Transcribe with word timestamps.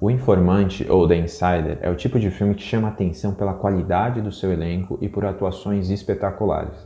O 0.00 0.10
Informante 0.10 0.90
ou 0.90 1.06
The 1.06 1.16
Insider 1.16 1.78
é 1.80 1.88
o 1.88 1.94
tipo 1.94 2.18
de 2.18 2.28
filme 2.28 2.54
que 2.54 2.62
chama 2.62 2.88
atenção 2.88 3.32
pela 3.32 3.54
qualidade 3.54 4.20
do 4.20 4.32
seu 4.32 4.52
elenco 4.52 4.98
e 5.00 5.08
por 5.08 5.24
atuações 5.24 5.88
espetaculares. 5.88 6.76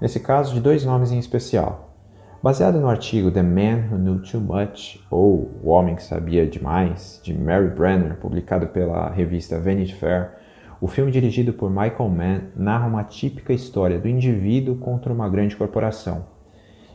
Nesse 0.00 0.20
caso, 0.20 0.52
de 0.52 0.60
dois 0.60 0.84
nomes 0.84 1.10
em 1.10 1.18
especial. 1.18 1.94
Baseado 2.42 2.78
no 2.78 2.88
artigo 2.88 3.30
The 3.30 3.42
Man 3.42 3.88
Who 3.90 3.98
Knew 3.98 4.22
Too 4.22 4.40
Much 4.40 5.02
ou 5.10 5.50
O 5.62 5.70
Homem 5.70 5.96
que 5.96 6.02
Sabia 6.02 6.46
Demais, 6.46 7.18
de 7.24 7.32
Mary 7.32 7.70
Brenner, 7.70 8.18
publicado 8.18 8.66
pela 8.66 9.08
revista 9.08 9.58
Vanity 9.58 9.94
Fair, 9.94 10.32
o 10.78 10.86
filme 10.86 11.10
dirigido 11.10 11.54
por 11.54 11.70
Michael 11.70 12.10
Mann 12.10 12.40
narra 12.54 12.86
uma 12.86 13.02
típica 13.02 13.54
história 13.54 13.98
do 13.98 14.06
indivíduo 14.06 14.76
contra 14.76 15.10
uma 15.10 15.28
grande 15.28 15.56
corporação. 15.56 16.26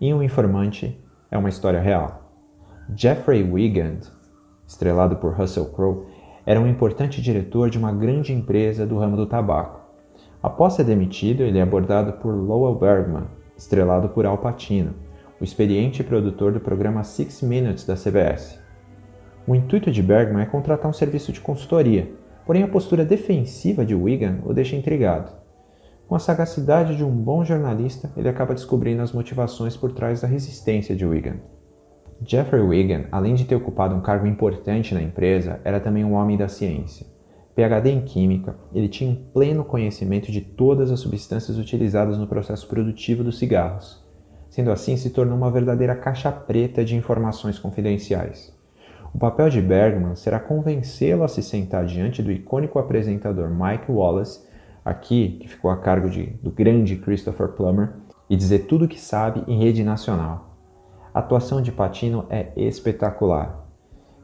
E 0.00 0.14
O 0.14 0.22
Informante 0.22 0.96
é 1.28 1.36
uma 1.36 1.48
história 1.48 1.80
real. 1.80 2.30
Jeffrey 2.94 3.42
Wigand 3.42 4.13
estrelado 4.66 5.16
por 5.16 5.32
Russell 5.32 5.66
Crowe, 5.66 6.06
era 6.46 6.60
um 6.60 6.66
importante 6.66 7.22
diretor 7.22 7.70
de 7.70 7.78
uma 7.78 7.92
grande 7.92 8.32
empresa 8.32 8.86
do 8.86 8.98
ramo 8.98 9.16
do 9.16 9.26
tabaco. 9.26 9.80
Após 10.42 10.74
ser 10.74 10.84
demitido, 10.84 11.42
ele 11.42 11.58
é 11.58 11.62
abordado 11.62 12.14
por 12.14 12.34
Lowell 12.34 12.74
Bergman, 12.74 13.24
estrelado 13.56 14.10
por 14.10 14.26
Al 14.26 14.38
Pacino, 14.38 14.94
o 15.40 15.44
experiente 15.44 16.04
produtor 16.04 16.52
do 16.52 16.60
programa 16.60 17.02
Six 17.02 17.42
Minutes 17.42 17.86
da 17.86 17.94
CBS. 17.94 18.58
O 19.46 19.54
intuito 19.54 19.90
de 19.90 20.02
Bergman 20.02 20.42
é 20.42 20.46
contratar 20.46 20.90
um 20.90 20.92
serviço 20.92 21.32
de 21.32 21.40
consultoria, 21.40 22.10
porém 22.46 22.62
a 22.62 22.68
postura 22.68 23.04
defensiva 23.04 23.84
de 23.84 23.94
Wigan 23.94 24.40
o 24.44 24.52
deixa 24.52 24.76
intrigado. 24.76 25.32
Com 26.06 26.14
a 26.14 26.18
sagacidade 26.18 26.96
de 26.96 27.04
um 27.04 27.10
bom 27.10 27.44
jornalista, 27.44 28.10
ele 28.16 28.28
acaba 28.28 28.54
descobrindo 28.54 29.00
as 29.00 29.12
motivações 29.12 29.76
por 29.76 29.92
trás 29.92 30.20
da 30.20 30.28
resistência 30.28 30.94
de 30.94 31.06
Wigan. 31.06 31.36
Jeffrey 32.22 32.62
Wigan, 32.62 33.06
além 33.10 33.34
de 33.34 33.44
ter 33.44 33.54
ocupado 33.54 33.94
um 33.94 34.00
cargo 34.00 34.26
importante 34.26 34.94
na 34.94 35.02
empresa, 35.02 35.60
era 35.64 35.80
também 35.80 36.04
um 36.04 36.14
homem 36.14 36.36
da 36.36 36.48
ciência. 36.48 37.06
PhD 37.54 37.90
em 37.90 38.00
Química, 38.00 38.56
ele 38.74 38.88
tinha 38.88 39.10
um 39.10 39.14
pleno 39.14 39.64
conhecimento 39.64 40.32
de 40.32 40.40
todas 40.40 40.90
as 40.90 41.00
substâncias 41.00 41.56
utilizadas 41.56 42.18
no 42.18 42.26
processo 42.26 42.66
produtivo 42.66 43.22
dos 43.22 43.38
cigarros. 43.38 44.04
Sendo 44.50 44.72
assim, 44.72 44.96
se 44.96 45.10
tornou 45.10 45.36
uma 45.36 45.50
verdadeira 45.50 45.94
caixa 45.94 46.32
preta 46.32 46.84
de 46.84 46.96
informações 46.96 47.58
confidenciais. 47.58 48.52
O 49.12 49.18
papel 49.18 49.48
de 49.48 49.60
Bergman 49.60 50.16
será 50.16 50.40
convencê-lo 50.40 51.22
a 51.22 51.28
se 51.28 51.42
sentar 51.42 51.84
diante 51.86 52.22
do 52.22 52.32
icônico 52.32 52.78
apresentador 52.78 53.48
Mike 53.48 53.90
Wallace, 53.90 54.44
aqui 54.84 55.38
que 55.40 55.48
ficou 55.48 55.70
a 55.70 55.76
cargo 55.76 56.10
de, 56.10 56.26
do 56.42 56.50
grande 56.50 56.96
Christopher 56.96 57.48
Plummer, 57.48 57.92
e 58.28 58.36
dizer 58.36 58.66
tudo 58.66 58.86
o 58.86 58.88
que 58.88 59.00
sabe 59.00 59.44
em 59.46 59.58
rede 59.58 59.84
nacional. 59.84 60.53
A 61.14 61.20
atuação 61.20 61.62
de 61.62 61.70
Patino 61.70 62.26
é 62.28 62.48
espetacular. 62.56 63.68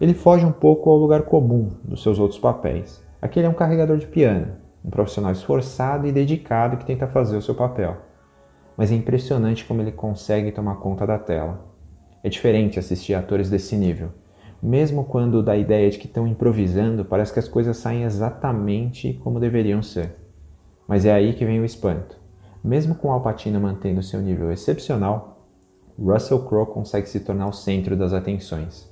Ele 0.00 0.12
foge 0.12 0.44
um 0.44 0.50
pouco 0.50 0.90
ao 0.90 0.96
lugar 0.96 1.22
comum 1.22 1.70
dos 1.84 2.02
seus 2.02 2.18
outros 2.18 2.40
papéis. 2.40 3.00
Aqui 3.22 3.38
ele 3.38 3.46
é 3.46 3.48
um 3.48 3.54
carregador 3.54 3.96
de 3.96 4.08
piano, 4.08 4.54
um 4.84 4.90
profissional 4.90 5.30
esforçado 5.30 6.08
e 6.08 6.10
dedicado 6.10 6.76
que 6.76 6.84
tenta 6.84 7.06
fazer 7.06 7.36
o 7.36 7.42
seu 7.42 7.54
papel. 7.54 7.96
Mas 8.76 8.90
é 8.90 8.96
impressionante 8.96 9.64
como 9.64 9.80
ele 9.80 9.92
consegue 9.92 10.50
tomar 10.50 10.80
conta 10.80 11.06
da 11.06 11.16
tela. 11.16 11.64
É 12.24 12.28
diferente 12.28 12.80
assistir 12.80 13.14
atores 13.14 13.48
desse 13.48 13.76
nível. 13.76 14.08
Mesmo 14.60 15.04
quando 15.04 15.44
dá 15.44 15.52
a 15.52 15.56
ideia 15.56 15.88
de 15.88 15.96
que 15.96 16.08
estão 16.08 16.26
improvisando, 16.26 17.04
parece 17.04 17.32
que 17.32 17.38
as 17.38 17.46
coisas 17.46 17.76
saem 17.76 18.02
exatamente 18.02 19.12
como 19.22 19.38
deveriam 19.38 19.80
ser. 19.80 20.16
Mas 20.88 21.04
é 21.04 21.12
aí 21.12 21.34
que 21.34 21.44
vem 21.44 21.60
o 21.60 21.64
espanto. 21.64 22.18
Mesmo 22.64 22.96
com 22.96 23.12
Al 23.12 23.22
Pacino 23.22 23.60
mantendo 23.60 24.02
seu 24.02 24.20
nível 24.20 24.50
excepcional, 24.50 25.39
Russell 26.00 26.40
Crowe 26.46 26.66
consegue 26.66 27.08
se 27.08 27.20
tornar 27.20 27.46
o 27.48 27.52
centro 27.52 27.94
das 27.94 28.14
atenções. 28.14 28.90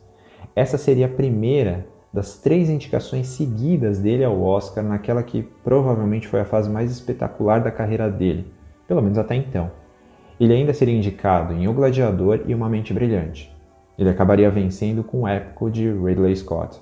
Essa 0.55 0.77
seria 0.77 1.07
a 1.07 1.11
primeira 1.11 1.87
das 2.13 2.39
três 2.39 2.69
indicações 2.69 3.29
seguidas 3.29 3.99
dele 3.99 4.25
ao 4.25 4.41
Oscar 4.43 4.85
naquela 4.85 5.23
que 5.23 5.43
provavelmente 5.65 6.29
foi 6.29 6.41
a 6.41 6.45
fase 6.45 6.69
mais 6.69 6.91
espetacular 6.91 7.61
da 7.63 7.71
carreira 7.71 8.11
dele, 8.11 8.53
pelo 8.87 9.03
menos 9.03 9.19
até 9.19 9.35
então. 9.35 9.71
Ele 10.39 10.55
ainda 10.55 10.73
seria 10.73 10.97
indicado 10.97 11.53
em 11.53 11.67
O 11.67 11.73
Gladiador 11.73 12.43
e 12.47 12.55
Uma 12.55 12.69
Mente 12.69 12.95
Brilhante. 12.95 13.55
Ele 13.99 14.09
acabaria 14.09 14.51
vencendo 14.51 15.03
com 15.03 15.23
o 15.23 15.29
épico 15.29 15.71
de 15.71 15.91
Ridley 15.91 16.37
Scott. 16.37 16.81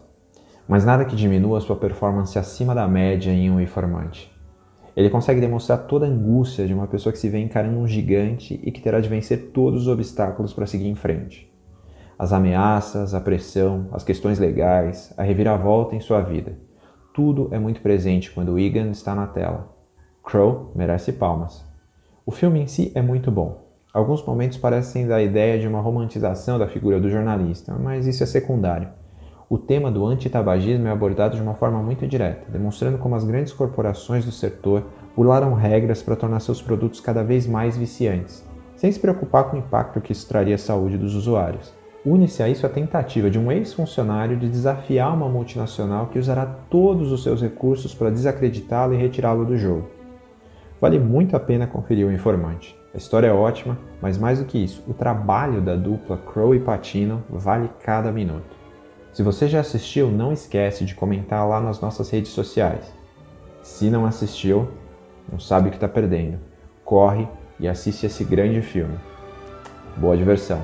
Mas 0.69 0.85
nada 0.85 1.05
que 1.05 1.17
diminua 1.17 1.61
sua 1.61 1.77
performance 1.77 2.39
acima 2.39 2.75
da 2.75 2.87
média 2.87 3.31
em 3.31 3.51
Um 3.51 3.61
Informante. 3.61 4.36
Ele 4.97 5.11
consegue 5.11 5.43
demonstrar 5.43 5.87
toda 5.87 6.07
a 6.07 6.09
angústia 6.09 6.67
de 6.67 6.73
uma 6.73 6.87
pessoa 6.87 7.13
que 7.13 7.19
se 7.19 7.29
vê 7.29 7.39
encarando 7.39 7.79
um 7.79 7.87
gigante 7.87 8.59
e 8.65 8.73
que 8.73 8.81
terá 8.81 8.99
de 8.99 9.11
vencer 9.11 9.51
todos 9.53 9.83
os 9.83 9.89
obstáculos 9.89 10.55
para 10.55 10.67
seguir 10.67 10.89
em 10.89 10.95
frente. 10.95 11.53
As 12.19 12.33
ameaças, 12.33 13.13
a 13.13 13.21
pressão, 13.21 13.89
as 13.93 14.03
questões 14.03 14.39
legais, 14.39 15.13
a 15.19 15.23
reviravolta 15.23 15.95
em 15.95 16.01
sua 16.01 16.23
vida. 16.23 16.57
Tudo 17.13 17.51
é 17.53 17.59
muito 17.59 17.83
presente 17.83 18.31
quando 18.31 18.59
Egan 18.59 18.89
está 18.89 19.15
na 19.15 19.27
tela. 19.27 19.69
Crow 20.25 20.73
merece 20.75 21.13
palmas. 21.13 21.63
O 22.25 22.31
filme 22.31 22.61
em 22.61 22.67
si 22.67 22.91
é 22.95 23.03
muito 23.03 23.31
bom. 23.31 23.67
Alguns 23.93 24.25
momentos 24.25 24.57
parecem 24.57 25.07
dar 25.07 25.17
a 25.17 25.23
ideia 25.23 25.59
de 25.59 25.69
uma 25.69 25.81
romantização 25.81 26.59
da 26.59 26.69
figura 26.69 26.99
do 26.99 27.11
jornalista, 27.11 27.75
mas 27.75 28.07
isso 28.07 28.23
é 28.23 28.27
secundário 28.27 28.89
o 29.49 29.57
tema 29.57 29.93
do 29.93 30.05
antitabagismo 30.05 30.89
é 30.89 30.91
abordado 30.91 31.37
de 31.37 31.43
uma 31.43 31.55
forma 31.55 31.81
muito 31.81 32.05
direta, 32.07 32.51
demonstrando 32.51 32.99
como 32.99 33.15
as 33.15 33.23
grandes 33.23 33.53
corporações 33.53 34.25
do 34.25 34.33
setor 34.33 34.83
burlaram 35.15 35.55
regras 35.55 36.03
para 36.03 36.17
tornar 36.17 36.41
seus 36.41 36.61
produtos 36.61 36.99
cada 36.99 37.23
vez 37.23 37.47
mais 37.47 37.77
viciantes, 37.77 38.45
sem 38.75 38.91
se 38.91 38.99
preocupar 38.99 39.45
com 39.45 39.57
o 39.57 39.61
impacto 39.61 40.01
que 40.01 40.11
isso 40.11 40.29
traria 40.29 40.57
à 40.57 40.59
saúde 40.59 40.99
dos 40.99 41.15
usuários. 41.15 41.73
Une-se 42.05 42.43
a 42.43 42.49
isso 42.49 42.67
a 42.67 42.69
tentativa 42.69 43.31
de 43.31 43.39
um 43.39 43.51
ex-funcionário 43.51 44.37
de 44.37 44.49
desafiar 44.49 45.15
uma 45.15 45.29
multinacional 45.29 46.07
que 46.07 46.19
usará 46.19 46.47
todos 46.69 47.13
os 47.13 47.23
seus 47.23 47.41
recursos 47.41 47.95
para 47.95 48.11
desacreditá-lo 48.11 48.95
e 48.95 48.97
retirá-lo 48.97 49.45
do 49.45 49.57
jogo. 49.57 49.89
Vale 50.81 50.99
muito 50.99 51.37
a 51.37 51.41
pena 51.41 51.67
conferir 51.67 52.07
o 52.07 52.13
informante. 52.13 52.77
A 52.93 52.97
história 52.97 53.29
é 53.29 53.33
ótima, 53.33 53.79
mas 54.01 54.19
mais 54.19 54.39
do 54.39 54.45
que 54.45 54.59
isso, 54.59 54.83
o 54.89 54.95
trabalho 54.95 55.61
da 55.61 55.75
dupla 55.77 56.17
Crow 56.17 56.55
e 56.55 56.61
Patino 56.61 57.23
vale 57.31 57.71
cada 57.83 58.11
minuto. 58.11 58.56
Se 59.17 59.23
você 59.23 59.49
já 59.49 59.61
assistiu, 59.61 60.11
não 60.11 60.31
esquece 60.31 60.85
de 60.85 60.95
comentar 60.95 61.49
lá 61.49 61.59
nas 61.59 61.81
nossas 61.81 62.11
redes 62.11 62.33
sociais. 62.33 62.85
Se 63.63 63.89
não 63.89 64.05
assistiu, 64.05 64.69
não 65.33 65.41
sabe 65.41 65.69
o 65.69 65.71
que 65.71 65.79
está 65.79 65.89
perdendo. 65.89 66.39
Corre 66.85 67.27
e 67.59 67.67
assiste 67.67 68.05
esse 68.05 68.23
grande 68.25 68.61
filme. 68.61 68.99
Boa 69.97 70.19
diversão! 70.19 70.61